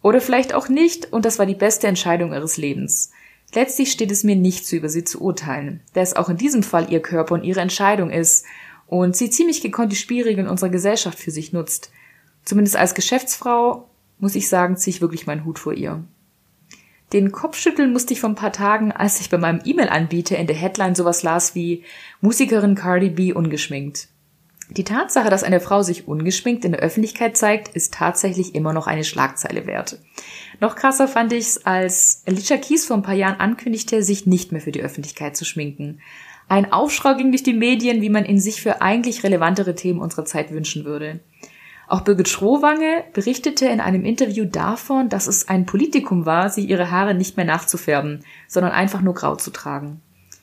Oder 0.00 0.22
vielleicht 0.22 0.54
auch 0.54 0.70
nicht, 0.70 1.12
und 1.12 1.26
das 1.26 1.38
war 1.38 1.44
die 1.44 1.54
beste 1.54 1.88
Entscheidung 1.88 2.32
ihres 2.32 2.56
Lebens. 2.56 3.10
Letztlich 3.52 3.92
steht 3.92 4.12
es 4.12 4.24
mir 4.24 4.36
nicht 4.36 4.66
zu, 4.66 4.76
über 4.76 4.88
sie 4.88 5.04
zu 5.04 5.20
urteilen, 5.20 5.80
da 5.92 6.00
es 6.00 6.16
auch 6.16 6.30
in 6.30 6.38
diesem 6.38 6.62
Fall 6.62 6.90
ihr 6.90 7.00
Körper 7.00 7.34
und 7.34 7.44
ihre 7.44 7.60
Entscheidung 7.60 8.08
ist 8.10 8.46
und 8.90 9.14
sie 9.14 9.30
ziemlich 9.30 9.60
gekonnt 9.60 9.92
die 9.92 9.96
Spielregeln 9.96 10.48
unserer 10.48 10.68
Gesellschaft 10.68 11.16
für 11.16 11.30
sich 11.30 11.52
nutzt. 11.52 11.92
Zumindest 12.44 12.74
als 12.74 12.96
Geschäftsfrau, 12.96 13.88
muss 14.18 14.34
ich 14.34 14.48
sagen, 14.48 14.76
ziehe 14.76 14.92
ich 14.92 15.00
wirklich 15.00 15.28
meinen 15.28 15.44
Hut 15.44 15.60
vor 15.60 15.72
ihr. 15.72 16.02
Den 17.12 17.30
Kopfschütteln 17.30 17.92
musste 17.92 18.14
ich 18.14 18.20
vor 18.20 18.30
ein 18.30 18.34
paar 18.34 18.52
Tagen, 18.52 18.90
als 18.90 19.20
ich 19.20 19.30
bei 19.30 19.38
meinem 19.38 19.60
E-Mail-Anbieter 19.64 20.36
in 20.36 20.48
der 20.48 20.56
Headline 20.56 20.96
sowas 20.96 21.22
las 21.22 21.54
wie 21.54 21.84
Musikerin 22.20 22.74
Cardi 22.74 23.10
B 23.10 23.32
ungeschminkt. 23.32 24.08
Die 24.70 24.84
Tatsache, 24.84 25.30
dass 25.30 25.44
eine 25.44 25.60
Frau 25.60 25.82
sich 25.82 26.08
ungeschminkt 26.08 26.64
in 26.64 26.72
der 26.72 26.80
Öffentlichkeit 26.80 27.36
zeigt, 27.36 27.68
ist 27.68 27.94
tatsächlich 27.94 28.56
immer 28.56 28.72
noch 28.72 28.88
eine 28.88 29.04
Schlagzeile 29.04 29.68
wert. 29.68 30.00
Noch 30.58 30.74
krasser 30.74 31.06
fand 31.06 31.32
ich's, 31.32 31.58
als 31.58 32.24
Alicia 32.26 32.56
Keys 32.56 32.86
vor 32.86 32.96
ein 32.96 33.02
paar 33.02 33.14
Jahren 33.14 33.38
ankündigte, 33.38 34.02
sich 34.02 34.26
nicht 34.26 34.50
mehr 34.50 34.60
für 34.60 34.72
die 34.72 34.82
Öffentlichkeit 34.82 35.36
zu 35.36 35.44
schminken. 35.44 36.00
Ein 36.50 36.72
Aufschrei 36.72 37.14
ging 37.14 37.30
durch 37.30 37.44
die 37.44 37.52
Medien, 37.52 38.02
wie 38.02 38.10
man 38.10 38.24
ihn 38.24 38.40
sich 38.40 38.60
für 38.60 38.82
eigentlich 38.82 39.22
relevantere 39.22 39.76
Themen 39.76 40.00
unserer 40.00 40.24
Zeit 40.24 40.50
wünschen 40.50 40.84
würde. 40.84 41.20
Auch 41.86 42.00
Birgit 42.00 42.28
Schrowange 42.28 43.04
berichtete 43.12 43.66
in 43.66 43.78
einem 43.78 44.04
Interview 44.04 44.44
davon, 44.44 45.08
dass 45.08 45.28
es 45.28 45.48
ein 45.48 45.64
Politikum 45.64 46.26
war, 46.26 46.50
sich 46.50 46.68
ihre 46.68 46.90
Haare 46.90 47.14
nicht 47.14 47.36
mehr 47.36 47.46
nachzufärben, 47.46 48.24
sondern 48.48 48.72
einfach 48.72 49.00
nur 49.00 49.14
grau 49.14 49.36
zu 49.36 49.52
tragen. 49.52 50.00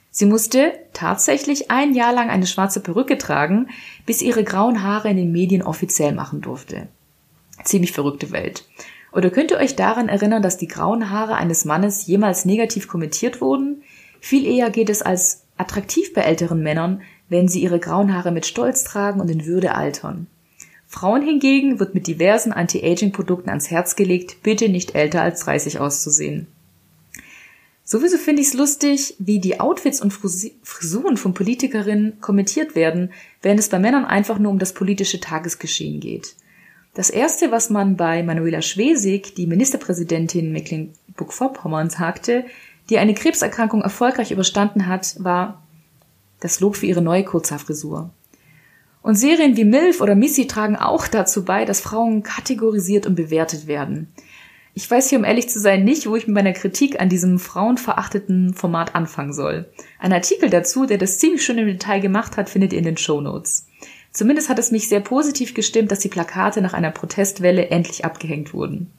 Sie 0.09 0.25
musste 0.25 0.71
tatsächlich 0.93 1.71
ein 1.71 1.93
Jahr 1.93 2.13
lang 2.13 2.29
eine 2.29 2.47
schwarze 2.47 2.79
Perücke 2.79 3.17
tragen, 3.17 3.67
bis 4.05 4.21
ihre 4.21 4.45
grauen 4.45 4.83
Haare 4.83 5.09
in 5.09 5.17
den 5.17 5.33
Medien 5.33 5.61
offiziell 5.61 6.13
machen 6.13 6.39
durfte. 6.39 6.87
Ziemlich 7.65 7.91
verrückte 7.91 8.31
Welt. 8.31 8.63
Oder 9.11 9.29
könnt 9.29 9.51
ihr 9.51 9.57
euch 9.57 9.75
daran 9.75 10.07
erinnern, 10.07 10.41
dass 10.41 10.55
die 10.55 10.69
grauen 10.69 11.09
Haare 11.09 11.35
eines 11.35 11.65
Mannes 11.65 12.07
jemals 12.07 12.45
negativ 12.45 12.87
kommentiert 12.87 13.41
wurden? 13.41 13.83
Viel 14.21 14.45
eher 14.45 14.69
geht 14.69 14.89
es 14.89 15.01
als 15.01 15.46
attraktiv 15.57 16.13
bei 16.13 16.21
älteren 16.21 16.61
Männern, 16.61 17.01
wenn 17.29 17.47
sie 17.47 17.61
ihre 17.61 17.79
grauen 17.79 18.13
Haare 18.13 18.31
mit 18.31 18.45
Stolz 18.45 18.83
tragen 18.83 19.19
und 19.19 19.29
in 19.29 19.45
Würde 19.45 19.75
altern. 19.75 20.27
Frauen 20.87 21.21
hingegen 21.21 21.79
wird 21.79 21.93
mit 21.93 22.07
diversen 22.07 22.53
Anti-Aging-Produkten 22.53 23.49
ans 23.49 23.69
Herz 23.69 23.95
gelegt, 23.95 24.37
bitte 24.43 24.69
nicht 24.69 24.95
älter 24.95 25.21
als 25.21 25.41
30 25.41 25.79
auszusehen. 25.79 26.47
Sowieso 27.83 28.17
finde 28.17 28.41
ich 28.41 28.49
es 28.49 28.53
lustig, 28.53 29.15
wie 29.17 29.39
die 29.39 29.59
Outfits 29.59 30.01
und 30.01 30.11
Frisuren 30.11 31.15
von 31.15 31.33
Politikerinnen 31.33 32.19
kommentiert 32.19 32.75
werden, 32.75 33.11
während 33.41 33.59
es 33.59 33.69
bei 33.69 33.79
Männern 33.79 34.05
einfach 34.05 34.39
nur 34.39 34.51
um 34.51 34.59
das 34.59 34.73
politische 34.73 35.19
Tagesgeschehen 35.21 35.99
geht. 35.99 36.35
Das 36.93 37.09
erste, 37.09 37.51
was 37.51 37.69
man 37.69 37.95
bei 37.95 38.23
Manuela 38.23 38.61
Schwesig, 38.61 39.35
die 39.35 39.47
Ministerpräsidentin 39.47 40.51
Mecklenburg-Vorpommern, 40.51 41.89
sagte, 41.89 42.45
die 42.89 42.97
eine 42.97 43.13
Krebserkrankung 43.13 43.81
erfolgreich 43.81 44.31
überstanden 44.31 44.87
hat, 44.87 45.15
war 45.19 45.61
das 46.39 46.59
Lob 46.59 46.75
für 46.75 46.85
ihre 46.85 47.01
neue 47.01 47.23
Kurzhaarfrisur. 47.23 48.11
Und 49.01 49.15
Serien 49.15 49.55
wie 49.55 49.65
MILF 49.65 50.01
oder 50.01 50.15
Missy 50.15 50.47
tragen 50.47 50.75
auch 50.75 51.07
dazu 51.07 51.45
bei, 51.45 51.65
dass 51.65 51.79
Frauen 51.79 52.23
kategorisiert 52.23 53.05
und 53.05 53.15
bewertet 53.15 53.67
werden. 53.67 54.07
Ich 54.73 54.89
weiß 54.89 55.09
hier, 55.09 55.17
um 55.17 55.25
ehrlich 55.25 55.49
zu 55.49 55.59
sein, 55.59 55.83
nicht, 55.83 56.07
wo 56.07 56.15
ich 56.15 56.27
mit 56.27 56.35
meiner 56.35 56.53
Kritik 56.53 57.01
an 57.01 57.09
diesem 57.09 57.39
frauenverachteten 57.39 58.53
Format 58.53 58.95
anfangen 58.95 59.33
soll. 59.33 59.65
Ein 59.97 60.13
Artikel 60.13 60.49
dazu, 60.49 60.85
der 60.85 60.97
das 60.99 61.17
ziemlich 61.17 61.43
schön 61.43 61.57
im 61.57 61.67
Detail 61.67 61.99
gemacht 61.99 62.37
hat, 62.37 62.49
findet 62.49 62.73
ihr 62.73 62.79
in 62.79 62.85
den 62.85 62.97
Show 62.97 63.19
Notes. 63.19 63.65
Zumindest 64.11 64.49
hat 64.49 64.59
es 64.59 64.71
mich 64.71 64.87
sehr 64.87 64.99
positiv 64.99 65.53
gestimmt, 65.53 65.91
dass 65.91 65.99
die 65.99 66.09
Plakate 66.09 66.61
nach 66.61 66.73
einer 66.73 66.91
Protestwelle 66.91 67.69
endlich 67.69 68.05
abgehängt 68.05 68.53
wurden. 68.53 68.91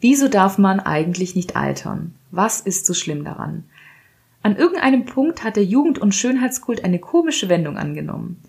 Wieso 0.00 0.26
darf 0.26 0.58
man 0.58 0.80
eigentlich 0.80 1.36
nicht 1.36 1.54
altern? 1.54 2.14
Was 2.32 2.60
ist 2.60 2.86
so 2.86 2.94
schlimm 2.94 3.24
daran? 3.24 3.64
An 4.42 4.56
irgendeinem 4.56 5.04
Punkt 5.04 5.44
hat 5.44 5.56
der 5.56 5.64
Jugend- 5.64 5.98
und 5.98 6.14
Schönheitskult 6.14 6.82
eine 6.82 6.98
komische 6.98 7.50
Wendung 7.50 7.76
angenommen. 7.76 8.42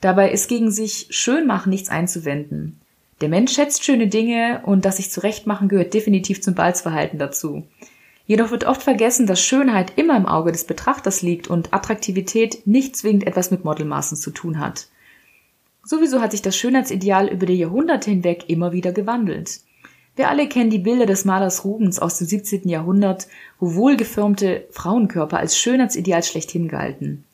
Dabei 0.00 0.30
ist 0.30 0.48
gegen 0.48 0.70
sich 0.70 1.08
Schönmachen 1.10 1.70
nichts 1.70 1.88
einzuwenden. 1.88 2.80
Der 3.20 3.28
Mensch 3.28 3.52
schätzt 3.52 3.84
schöne 3.84 4.06
Dinge 4.06 4.62
und 4.64 4.84
das 4.84 4.98
sich 4.98 5.10
zurechtmachen 5.10 5.68
gehört 5.68 5.94
definitiv 5.94 6.42
zum 6.42 6.54
Balzverhalten 6.54 7.18
dazu. 7.18 7.64
Jedoch 8.26 8.52
wird 8.52 8.64
oft 8.64 8.82
vergessen, 8.82 9.26
dass 9.26 9.42
Schönheit 9.42 9.94
immer 9.96 10.16
im 10.16 10.26
Auge 10.26 10.52
des 10.52 10.64
Betrachters 10.64 11.20
liegt 11.20 11.48
und 11.48 11.74
Attraktivität 11.74 12.66
nicht 12.66 12.96
zwingend 12.96 13.26
etwas 13.26 13.50
mit 13.50 13.64
Modelmaßen 13.64 14.16
zu 14.16 14.30
tun 14.30 14.60
hat. 14.60 14.86
Sowieso 15.82 16.20
hat 16.20 16.30
sich 16.30 16.40
das 16.40 16.56
Schönheitsideal 16.56 17.28
über 17.28 17.46
die 17.46 17.58
Jahrhunderte 17.58 18.10
hinweg 18.10 18.44
immer 18.48 18.72
wieder 18.72 18.92
gewandelt. 18.92 19.60
Wir 20.16 20.28
alle 20.28 20.48
kennen 20.48 20.70
die 20.70 20.78
Bilder 20.78 21.06
des 21.06 21.24
Malers 21.24 21.64
Rubens 21.64 21.98
aus 21.98 22.18
dem 22.18 22.26
17. 22.26 22.68
Jahrhundert, 22.68 23.26
wo 23.58 23.74
wohlgeformte 23.74 24.66
Frauenkörper 24.70 25.38
als 25.38 25.58
Schönheitsideal 25.58 26.22
schlechthin 26.22 26.68
galten. 26.68 27.24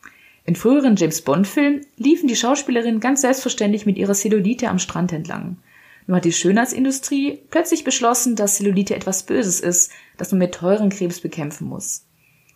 In 0.44 0.56
früheren 0.56 0.96
James 0.96 1.20
Bond-Filmen 1.20 1.87
liefen 1.96 2.26
die 2.26 2.37
Schauspielerinnen 2.37 3.00
ganz 3.00 3.20
selbstverständlich 3.20 3.84
mit 3.84 3.99
ihrer 3.99 4.14
Cellulite 4.14 4.68
am 4.68 4.78
Strand 4.78 5.12
entlang. 5.12 5.58
Nur 6.06 6.16
hat 6.16 6.25
die 6.25 6.32
Schönheitsindustrie 6.32 7.40
plötzlich 7.50 7.84
beschlossen, 7.84 8.34
dass 8.34 8.56
Cellulite 8.56 8.96
etwas 8.96 9.25
Böses 9.25 9.60
ist, 9.60 9.92
das 10.16 10.32
man 10.32 10.38
mit 10.38 10.54
teuren 10.54 10.88
Krebs 10.88 11.20
bekämpfen 11.20 11.68
muss. 11.68 12.06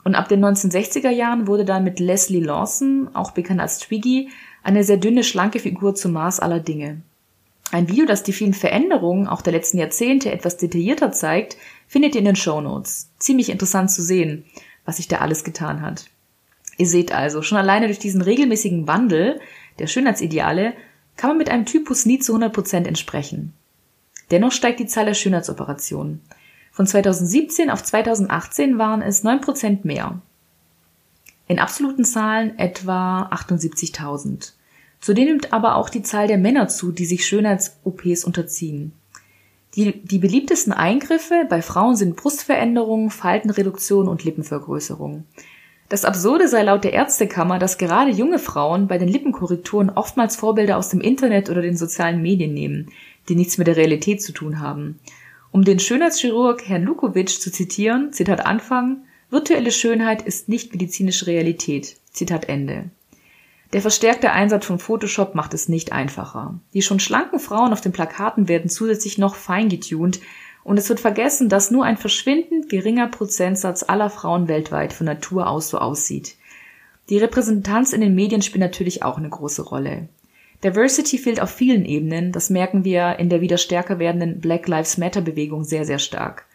Und 0.05 0.15
ab 0.15 0.29
den 0.29 0.45
1960er 0.45 1.11
Jahren 1.11 1.47
wurde 1.47 1.65
dann 1.65 1.85
mit 1.85 2.01
Leslie 2.01 2.41
Lawson, 2.41 3.11
auch 3.15 3.31
bekannt 3.31 3.61
als 3.61 3.79
Twiggy, 3.79 4.31
eine 4.63 4.85
sehr 4.85 4.97
dünne, 4.97 5.23
schlanke 5.23 5.59
Figur 5.59 5.95
zum 5.95 6.13
Maß 6.13 6.41
aller 6.41 6.61
Dinge. 6.61 7.03
Ein 7.73 7.89
Video, 7.89 8.07
das 8.07 8.23
die 8.23 8.33
vielen 8.33 8.55
Veränderungen 8.55 9.27
auch 9.27 9.43
der 9.43 9.53
letzten 9.53 9.79
Jahrzehnte 9.79 10.31
etwas 10.31 10.57
detaillierter 10.57 11.13
zeigt, 11.13 11.57
findet 11.89 12.15
ihr 12.15 12.21
in 12.21 12.27
den 12.27 12.37
Show 12.37 12.61
Notes. 12.61 13.11
Ziemlich 13.19 13.49
interessant 13.49 13.91
zu 13.91 14.03
sehen, 14.03 14.45
was 14.85 14.99
sich 14.99 15.09
da 15.09 15.19
alles 15.19 15.45
getan 15.45 15.83
hat. 15.83 16.07
Ihr 16.77 16.87
seht 16.87 17.13
also, 17.13 17.43
schon 17.43 17.59
alleine 17.59 17.87
durch 17.87 17.99
diesen 17.99 18.23
regelmäßigen 18.23 18.87
Wandel 18.87 19.41
der 19.79 19.87
Schönheitsideale 19.87 20.75
kann 21.17 21.31
man 21.31 21.39
mit 21.39 21.49
einem 21.49 21.67
Typus 21.67 22.07
nie 22.07 22.19
zu 22.19 22.33
100 22.33 22.53
Prozent 22.53 22.87
entsprechen. 22.87 23.55
Dennoch 24.31 24.53
steigt 24.53 24.81
die 24.81 24.87
Zahl 24.87 25.05
der 25.05 25.15
Schönheitsoperationen. 25.15 26.21
Von 26.73 26.87
2017 26.87 27.71
auf 27.71 27.83
2018 27.83 28.79
waren 28.79 29.03
es 29.03 29.25
9% 29.25 29.81
mehr. 29.85 30.21
In 31.47 31.59
absoluten 31.59 32.05
Zahlen 32.05 32.59
etwa 32.59 33.29
78.000. 33.31 34.53
Zudem 35.05 35.27
nimmt 35.27 35.53
aber 35.53 35.77
auch 35.77 35.91
die 35.91 36.01
Zahl 36.01 36.29
der 36.29 36.39
Männer 36.39 36.67
zu, 36.67 36.91
die 36.91 37.05
sich 37.05 37.27
Schönheits-OPs 37.27 38.25
unterziehen. 38.25 38.93
Die, 39.75 40.01
die 40.01 40.19
beliebtesten 40.19 40.73
Eingriffe 40.73 41.45
bei 41.47 41.61
Frauen 41.61 41.95
sind 41.95 42.17
Brustveränderungen, 42.17 43.11
Faltenreduktion 43.11 44.09
und 44.09 44.25
Lippenvergrößerung. 44.25 45.25
Das 45.91 46.07
Absurde 46.07 46.49
sei 46.49 46.63
laut 46.63 46.85
der 46.85 46.95
Ärztekammer, 46.95 47.59
dass 47.59 47.77
gerade 47.77 48.13
junge 48.13 48.39
Frauen 48.39 48.89
bei 48.89 48.97
den 48.97 49.09
Lippenkorrekturen 49.09 49.91
oftmals 49.91 50.37
Vorbilder 50.37 50.79
aus 50.79 50.89
dem 50.89 51.03
Internet 51.03 51.51
oder 51.51 51.61
den 51.61 51.77
sozialen 51.77 52.23
Medien 52.23 52.55
nehmen, 52.55 52.91
die 53.29 53.35
nichts 53.35 53.59
mit 53.59 53.67
der 53.67 53.77
Realität 53.77 54.23
zu 54.23 54.33
tun 54.33 54.59
haben. 54.59 55.01
Um 55.53 55.65
den 55.65 55.81
Schönheitschirurg 55.81 56.67
Herrn 56.67 56.85
Lukovic 56.85 57.29
zu 57.29 57.53
zitieren, 57.53 58.15
Zitat 58.15 58.47
Anfang, 58.47 59.03
virtuelle 59.29 59.71
Schönheit 59.71 60.23
ist 60.23 60.49
nicht 60.49 60.73
medizinische 60.73 61.27
Realität. 61.27 61.99
Zitat 62.11 62.49
Ende. 62.49 62.85
Der 63.75 63.83
verstärkte 63.83 64.31
Einsatz 64.31 64.67
von 64.67 64.79
Photoshop 64.79 65.35
macht 65.35 65.53
es 65.53 65.69
nicht 65.69 65.91
einfacher. 65.91 66.61
Die 66.75 66.81
schon 66.81 67.01
schlanken 67.01 67.41
Frauen 67.41 67.73
auf 67.73 67.81
den 67.81 67.91
Plakaten 67.91 68.47
werden 68.47 68.71
zusätzlich 68.71 69.19
noch 69.19 69.35
fein 69.35 69.69
getuned 69.69 70.21
und 70.63 70.79
es 70.79 70.89
wird 70.89 71.01
vergessen, 71.01 71.49
dass 71.49 71.73
nur 71.73 71.85
ein 71.85 71.97
verschwindend 71.97 72.69
geringer 72.69 73.09
Prozentsatz 73.09 73.83
aller 73.83 74.11
Frauen 74.11 74.47
weltweit 74.47 74.93
von 74.93 75.07
Natur 75.07 75.49
aus 75.51 75.71
so 75.71 75.79
aussieht. 75.79 76.37
Die 77.11 77.19
Repräsentanz 77.19 77.93
in 77.93 78.01
den 78.01 78.15
Medien 78.15 78.43
spielt 78.43 78.61
natürlich 78.61 79.03
auch 79.03 79.19
eine 79.19 79.29
große 79.29 79.63
Rolle. 79.63 80.07
Diversity 80.63 81.19
fehlt 81.19 81.41
auf 81.41 81.51
vielen 81.51 81.85
Ebenen, 81.85 82.31
das 82.31 82.51
merken 82.51 82.85
wir 82.85 83.19
in 83.19 83.29
der 83.29 83.41
wieder 83.41 83.59
stärker 83.59 83.99
werdenden 83.99 84.41
Black 84.41 84.69
Lives 84.69 84.99
Matter 84.99 85.21
Bewegung 85.21 85.65
sehr, 85.65 85.85
sehr 85.85 85.99
stark. 85.99 86.47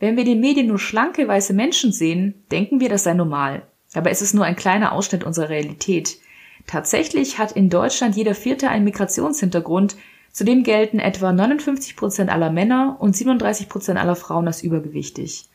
Wenn 0.00 0.16
wir 0.16 0.24
in 0.24 0.30
den 0.30 0.40
Medien 0.40 0.66
nur 0.66 0.80
schlanke 0.80 1.28
weiße 1.28 1.54
Menschen 1.54 1.92
sehen, 1.92 2.42
denken 2.50 2.80
wir, 2.80 2.88
das 2.88 3.04
sei 3.04 3.14
normal. 3.14 3.62
Aber 3.94 4.10
es 4.10 4.20
ist 4.20 4.34
nur 4.34 4.44
ein 4.44 4.56
kleiner 4.56 4.90
Ausschnitt 4.90 5.22
unserer 5.22 5.48
Realität. 5.48 6.18
Tatsächlich 6.66 7.38
hat 7.38 7.52
in 7.52 7.70
Deutschland 7.70 8.16
jeder 8.16 8.34
Vierte 8.34 8.68
einen 8.68 8.84
Migrationshintergrund. 8.84 9.96
Zudem 10.32 10.64
gelten 10.64 10.98
etwa 10.98 11.32
59 11.32 11.96
Prozent 11.96 12.30
aller 12.30 12.50
Männer 12.50 12.96
und 12.98 13.16
37 13.16 13.68
Prozent 13.68 13.98
aller 13.98 14.16
Frauen 14.16 14.46
als 14.46 14.62
übergewichtig. 14.62 15.48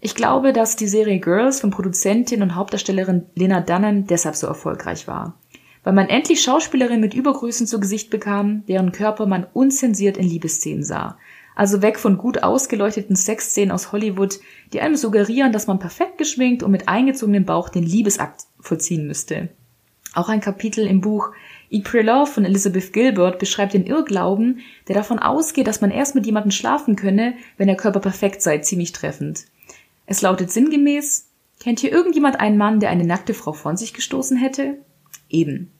Ich 0.00 0.14
glaube, 0.14 0.52
dass 0.52 0.76
die 0.76 0.86
Serie 0.86 1.18
Girls 1.18 1.60
von 1.60 1.70
Produzentin 1.70 2.42
und 2.42 2.54
Hauptdarstellerin 2.54 3.26
Lena 3.34 3.60
Dunham 3.60 4.06
deshalb 4.06 4.36
so 4.36 4.46
erfolgreich 4.46 5.08
war. 5.08 5.38
Weil 5.82 5.92
man 5.92 6.08
endlich 6.08 6.42
Schauspielerinnen 6.42 7.00
mit 7.00 7.14
Übergrößen 7.14 7.66
zu 7.66 7.80
Gesicht 7.80 8.10
bekam, 8.10 8.64
deren 8.66 8.92
Körper 8.92 9.26
man 9.26 9.46
unzensiert 9.52 10.16
in 10.16 10.26
Liebesszenen 10.26 10.84
sah. 10.84 11.18
Also 11.54 11.82
weg 11.82 11.98
von 11.98 12.18
gut 12.18 12.42
ausgeleuchteten 12.42 13.16
Sexszenen 13.16 13.70
aus 13.70 13.92
Hollywood, 13.92 14.40
die 14.72 14.80
einem 14.80 14.96
suggerieren, 14.96 15.52
dass 15.52 15.66
man 15.66 15.78
perfekt 15.78 16.18
geschminkt 16.18 16.62
und 16.62 16.70
mit 16.70 16.88
eingezogenem 16.88 17.44
Bauch 17.44 17.68
den 17.68 17.84
Liebesakt 17.84 18.44
vollziehen 18.60 19.06
müsste. 19.06 19.50
Auch 20.14 20.28
ein 20.28 20.40
Kapitel 20.40 20.86
im 20.86 21.00
Buch 21.00 21.32
Eat 21.70 21.84
Pray 21.84 22.02
Love 22.02 22.30
von 22.30 22.44
Elizabeth 22.44 22.92
Gilbert 22.92 23.38
beschreibt 23.38 23.74
den 23.74 23.86
Irrglauben, 23.86 24.60
der 24.86 24.94
davon 24.94 25.18
ausgeht, 25.18 25.66
dass 25.66 25.80
man 25.80 25.90
erst 25.90 26.14
mit 26.14 26.24
jemandem 26.24 26.52
schlafen 26.52 26.94
könne, 26.94 27.34
wenn 27.56 27.66
der 27.66 27.76
Körper 27.76 28.00
perfekt 28.00 28.42
sei, 28.42 28.58
ziemlich 28.58 28.92
treffend. 28.92 29.46
Es 30.06 30.22
lautet 30.22 30.52
sinngemäß, 30.52 31.28
kennt 31.58 31.80
hier 31.80 31.90
irgendjemand 31.90 32.38
einen 32.38 32.56
Mann, 32.56 32.78
der 32.78 32.90
eine 32.90 33.04
nackte 33.04 33.34
Frau 33.34 33.52
von 33.52 33.76
sich 33.76 33.92
gestoßen 33.92 34.36
hätte? 34.36 34.78
Eben. 35.28 35.72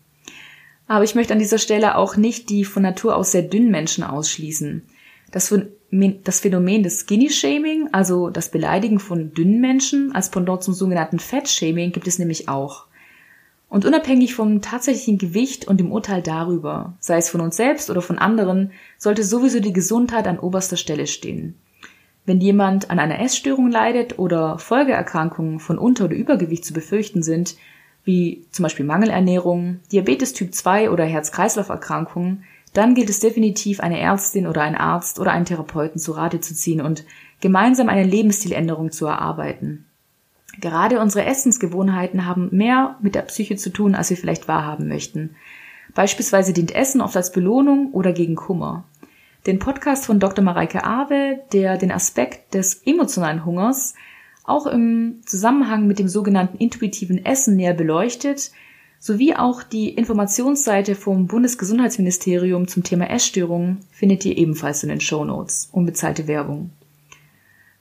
Aber 0.86 1.04
ich 1.04 1.14
möchte 1.14 1.32
an 1.32 1.38
dieser 1.38 1.58
Stelle 1.58 1.96
auch 1.96 2.16
nicht 2.16 2.50
die 2.50 2.64
von 2.64 2.82
Natur 2.82 3.16
aus 3.16 3.32
sehr 3.32 3.42
dünnen 3.42 3.70
Menschen 3.70 4.04
ausschließen. 4.04 4.82
Das, 5.30 5.48
Phänomen 5.48 6.82
des 6.82 7.00
Skinny-Shaming, 7.00 7.88
also 7.92 8.30
das 8.30 8.50
Beleidigen 8.50 8.98
von 8.98 9.32
dünnen 9.32 9.60
Menschen 9.60 10.12
als 10.14 10.30
Pendant 10.30 10.62
zum 10.62 10.74
sogenannten 10.74 11.18
Fat-Shaming, 11.18 11.92
gibt 11.92 12.06
es 12.06 12.18
nämlich 12.18 12.48
auch. 12.48 12.86
Und 13.74 13.84
unabhängig 13.84 14.36
vom 14.36 14.62
tatsächlichen 14.62 15.18
Gewicht 15.18 15.66
und 15.66 15.80
dem 15.80 15.90
Urteil 15.90 16.22
darüber, 16.22 16.94
sei 17.00 17.16
es 17.16 17.28
von 17.28 17.40
uns 17.40 17.56
selbst 17.56 17.90
oder 17.90 18.02
von 18.02 18.18
anderen, 18.18 18.70
sollte 18.98 19.24
sowieso 19.24 19.58
die 19.58 19.72
Gesundheit 19.72 20.28
an 20.28 20.38
oberster 20.38 20.76
Stelle 20.76 21.08
stehen. 21.08 21.56
Wenn 22.24 22.40
jemand 22.40 22.90
an 22.90 23.00
einer 23.00 23.18
Essstörung 23.18 23.68
leidet 23.68 24.16
oder 24.20 24.60
Folgeerkrankungen 24.60 25.58
von 25.58 25.76
Unter- 25.76 26.04
oder 26.04 26.14
Übergewicht 26.14 26.64
zu 26.64 26.72
befürchten 26.72 27.24
sind, 27.24 27.56
wie 28.04 28.46
zum 28.52 28.62
Beispiel 28.62 28.86
Mangelernährung, 28.86 29.80
Diabetes 29.90 30.34
Typ 30.34 30.54
2 30.54 30.90
oder 30.90 31.04
Herz-Kreislauf-Erkrankungen, 31.04 32.44
dann 32.74 32.94
gilt 32.94 33.10
es 33.10 33.18
definitiv, 33.18 33.80
eine 33.80 33.98
Ärztin 33.98 34.46
oder 34.46 34.62
einen 34.62 34.76
Arzt 34.76 35.18
oder 35.18 35.32
einen 35.32 35.46
Therapeuten 35.46 35.98
zu 35.98 36.12
Rate 36.12 36.38
zu 36.38 36.54
ziehen 36.54 36.80
und 36.80 37.04
gemeinsam 37.40 37.88
eine 37.88 38.04
Lebensstiländerung 38.04 38.92
zu 38.92 39.06
erarbeiten. 39.06 39.86
Gerade 40.60 41.00
unsere 41.00 41.24
Essensgewohnheiten 41.24 42.26
haben 42.26 42.48
mehr 42.52 42.96
mit 43.00 43.14
der 43.14 43.22
Psyche 43.22 43.56
zu 43.56 43.70
tun, 43.70 43.94
als 43.94 44.10
wir 44.10 44.16
vielleicht 44.16 44.48
wahrhaben 44.48 44.88
möchten. 44.88 45.36
Beispielsweise 45.94 46.52
dient 46.52 46.74
Essen 46.74 47.00
oft 47.00 47.16
als 47.16 47.32
Belohnung 47.32 47.92
oder 47.92 48.12
gegen 48.12 48.34
Kummer. 48.34 48.84
Den 49.46 49.58
Podcast 49.58 50.06
von 50.06 50.20
Dr. 50.20 50.44
Mareike 50.44 50.84
Awe, 50.84 51.40
der 51.52 51.76
den 51.76 51.92
Aspekt 51.92 52.54
des 52.54 52.82
emotionalen 52.84 53.44
Hungers 53.44 53.94
auch 54.44 54.66
im 54.66 55.20
Zusammenhang 55.24 55.86
mit 55.86 55.98
dem 55.98 56.08
sogenannten 56.08 56.58
intuitiven 56.58 57.24
Essen 57.24 57.56
näher 57.56 57.74
beleuchtet, 57.74 58.52
sowie 58.98 59.34
auch 59.34 59.62
die 59.62 59.90
Informationsseite 59.90 60.94
vom 60.94 61.26
Bundesgesundheitsministerium 61.26 62.68
zum 62.68 62.82
Thema 62.82 63.10
Essstörungen 63.10 63.80
findet 63.90 64.24
ihr 64.24 64.36
ebenfalls 64.36 64.82
in 64.82 64.88
den 64.88 65.00
Show 65.00 65.24
Notes. 65.24 65.68
Unbezahlte 65.72 66.26
Werbung. 66.26 66.70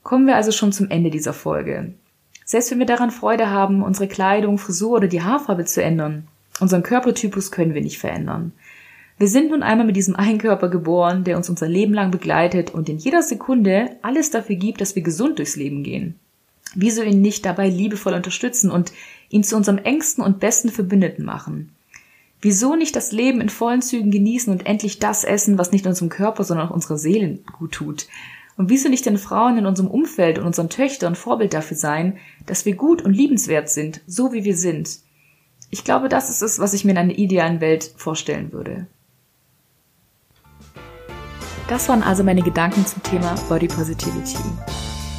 Kommen 0.03 0.27
wir 0.27 0.35
also 0.35 0.51
schon 0.51 0.73
zum 0.73 0.89
Ende 0.89 1.11
dieser 1.11 1.33
Folge. 1.33 1.93
Selbst 2.45 2.71
wenn 2.71 2.79
wir 2.79 2.85
daran 2.85 3.12
Freude 3.12 3.50
haben, 3.50 3.83
unsere 3.83 4.07
Kleidung, 4.07 4.57
Frisur 4.57 4.97
oder 4.97 5.07
die 5.07 5.21
Haarfarbe 5.21 5.65
zu 5.65 5.81
ändern, 5.81 6.27
unseren 6.59 6.83
Körpertypus 6.83 7.51
können 7.51 7.73
wir 7.73 7.81
nicht 7.81 8.00
verändern. 8.00 8.51
Wir 9.17 9.27
sind 9.27 9.51
nun 9.51 9.63
einmal 9.63 9.85
mit 9.85 9.95
diesem 9.95 10.15
einen 10.15 10.39
Körper 10.39 10.69
geboren, 10.69 11.23
der 11.23 11.38
uns 11.38 11.50
unser 11.50 11.67
Leben 11.67 11.93
lang 11.93 12.12
begleitet 12.12 12.71
und 12.71 12.89
in 12.89 12.97
jeder 12.97 13.21
Sekunde 13.21 13.91
alles 14.01 14.31
dafür 14.31 14.55
gibt, 14.55 14.81
dass 14.81 14.95
wir 14.95 15.03
gesund 15.03 15.38
durchs 15.39 15.55
Leben 15.55 15.83
gehen. 15.83 16.19
Wieso 16.75 17.03
ihn 17.03 17.21
nicht 17.21 17.45
dabei 17.45 17.69
liebevoll 17.69 18.13
unterstützen 18.13 18.71
und 18.71 18.91
ihn 19.29 19.43
zu 19.43 19.55
unserem 19.55 19.77
engsten 19.77 20.23
und 20.23 20.39
besten 20.39 20.69
Verbündeten 20.69 21.23
machen? 21.23 21.69
Wieso 22.41 22.75
nicht 22.75 22.95
das 22.95 23.12
Leben 23.12 23.39
in 23.39 23.50
vollen 23.50 23.81
Zügen 23.81 24.12
genießen 24.12 24.51
und 24.51 24.65
endlich 24.65 25.00
das 25.00 25.23
essen, 25.23 25.57
was 25.57 25.71
nicht 25.71 25.88
unserem 25.88 26.09
Körper, 26.09 26.43
sondern 26.43 26.67
auch 26.67 26.73
unserer 26.73 26.97
Seelen 26.97 27.45
gut 27.57 27.71
tut? 27.71 28.07
Und 28.55 28.69
wieso 28.69 28.89
nicht 28.89 29.05
den 29.05 29.17
Frauen 29.17 29.57
in 29.57 29.65
unserem 29.65 29.89
Umfeld 29.89 30.38
und 30.38 30.45
unseren 30.45 30.69
Töchtern 30.69 31.15
Vorbild 31.15 31.53
dafür 31.53 31.77
sein, 31.77 32.17
dass 32.45 32.65
wir 32.65 32.75
gut 32.75 33.01
und 33.01 33.13
liebenswert 33.13 33.69
sind, 33.69 34.01
so 34.05 34.31
wie 34.31 34.43
wir 34.43 34.55
sind? 34.55 35.00
Ich 35.69 35.83
glaube, 35.83 36.07
das 36.07 36.29
ist 36.29 36.43
es, 36.43 36.60
was 36.60 36.74
ich 36.74 36.86
mir 36.86 36.91
in 36.91 36.98
einer 36.98 37.17
idealen 37.17 37.60
Welt 37.60 37.93
vorstellen 37.98 38.51
würde. 38.51 38.86
Das 41.67 41.89
waren 41.89 42.03
also 42.03 42.24
meine 42.24 42.43
Gedanken 42.43 42.86
zum 42.86 43.01
Thema 43.01 43.33
Body 43.50 43.67
Positivity. 43.67 44.38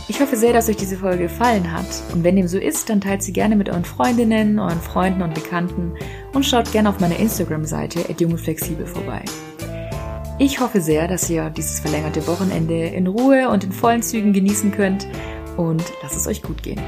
Ich 0.06 0.20
hoffe 0.20 0.36
sehr, 0.36 0.52
dass 0.52 0.68
euch 0.68 0.76
diese 0.76 0.98
Folge 0.98 1.24
gefallen 1.24 1.72
hat. 1.72 1.86
Und 2.12 2.22
wenn 2.22 2.36
dem 2.36 2.46
so 2.46 2.58
ist, 2.58 2.90
dann 2.90 3.00
teilt 3.00 3.22
sie 3.22 3.32
gerne 3.32 3.56
mit 3.56 3.70
euren 3.70 3.84
Freundinnen, 3.84 4.58
euren 4.58 4.80
Freunden 4.80 5.22
und 5.22 5.34
Bekannten 5.34 5.94
und 6.34 6.44
schaut 6.44 6.70
gerne 6.70 6.90
auf 6.90 7.00
meiner 7.00 7.18
Instagram-Seite 7.18 8.12
@jungeflexibel 8.16 8.86
vorbei. 8.86 9.24
Ich 10.36 10.58
hoffe 10.58 10.80
sehr, 10.80 11.06
dass 11.06 11.30
ihr 11.30 11.48
dieses 11.48 11.78
verlängerte 11.78 12.26
Wochenende 12.26 12.86
in 12.86 13.06
Ruhe 13.06 13.48
und 13.48 13.62
in 13.62 13.70
vollen 13.70 14.02
Zügen 14.02 14.32
genießen 14.32 14.72
könnt 14.72 15.06
und 15.56 15.84
lasst 16.02 16.16
es 16.16 16.26
euch 16.26 16.42
gut 16.42 16.60
gehen. 16.60 16.80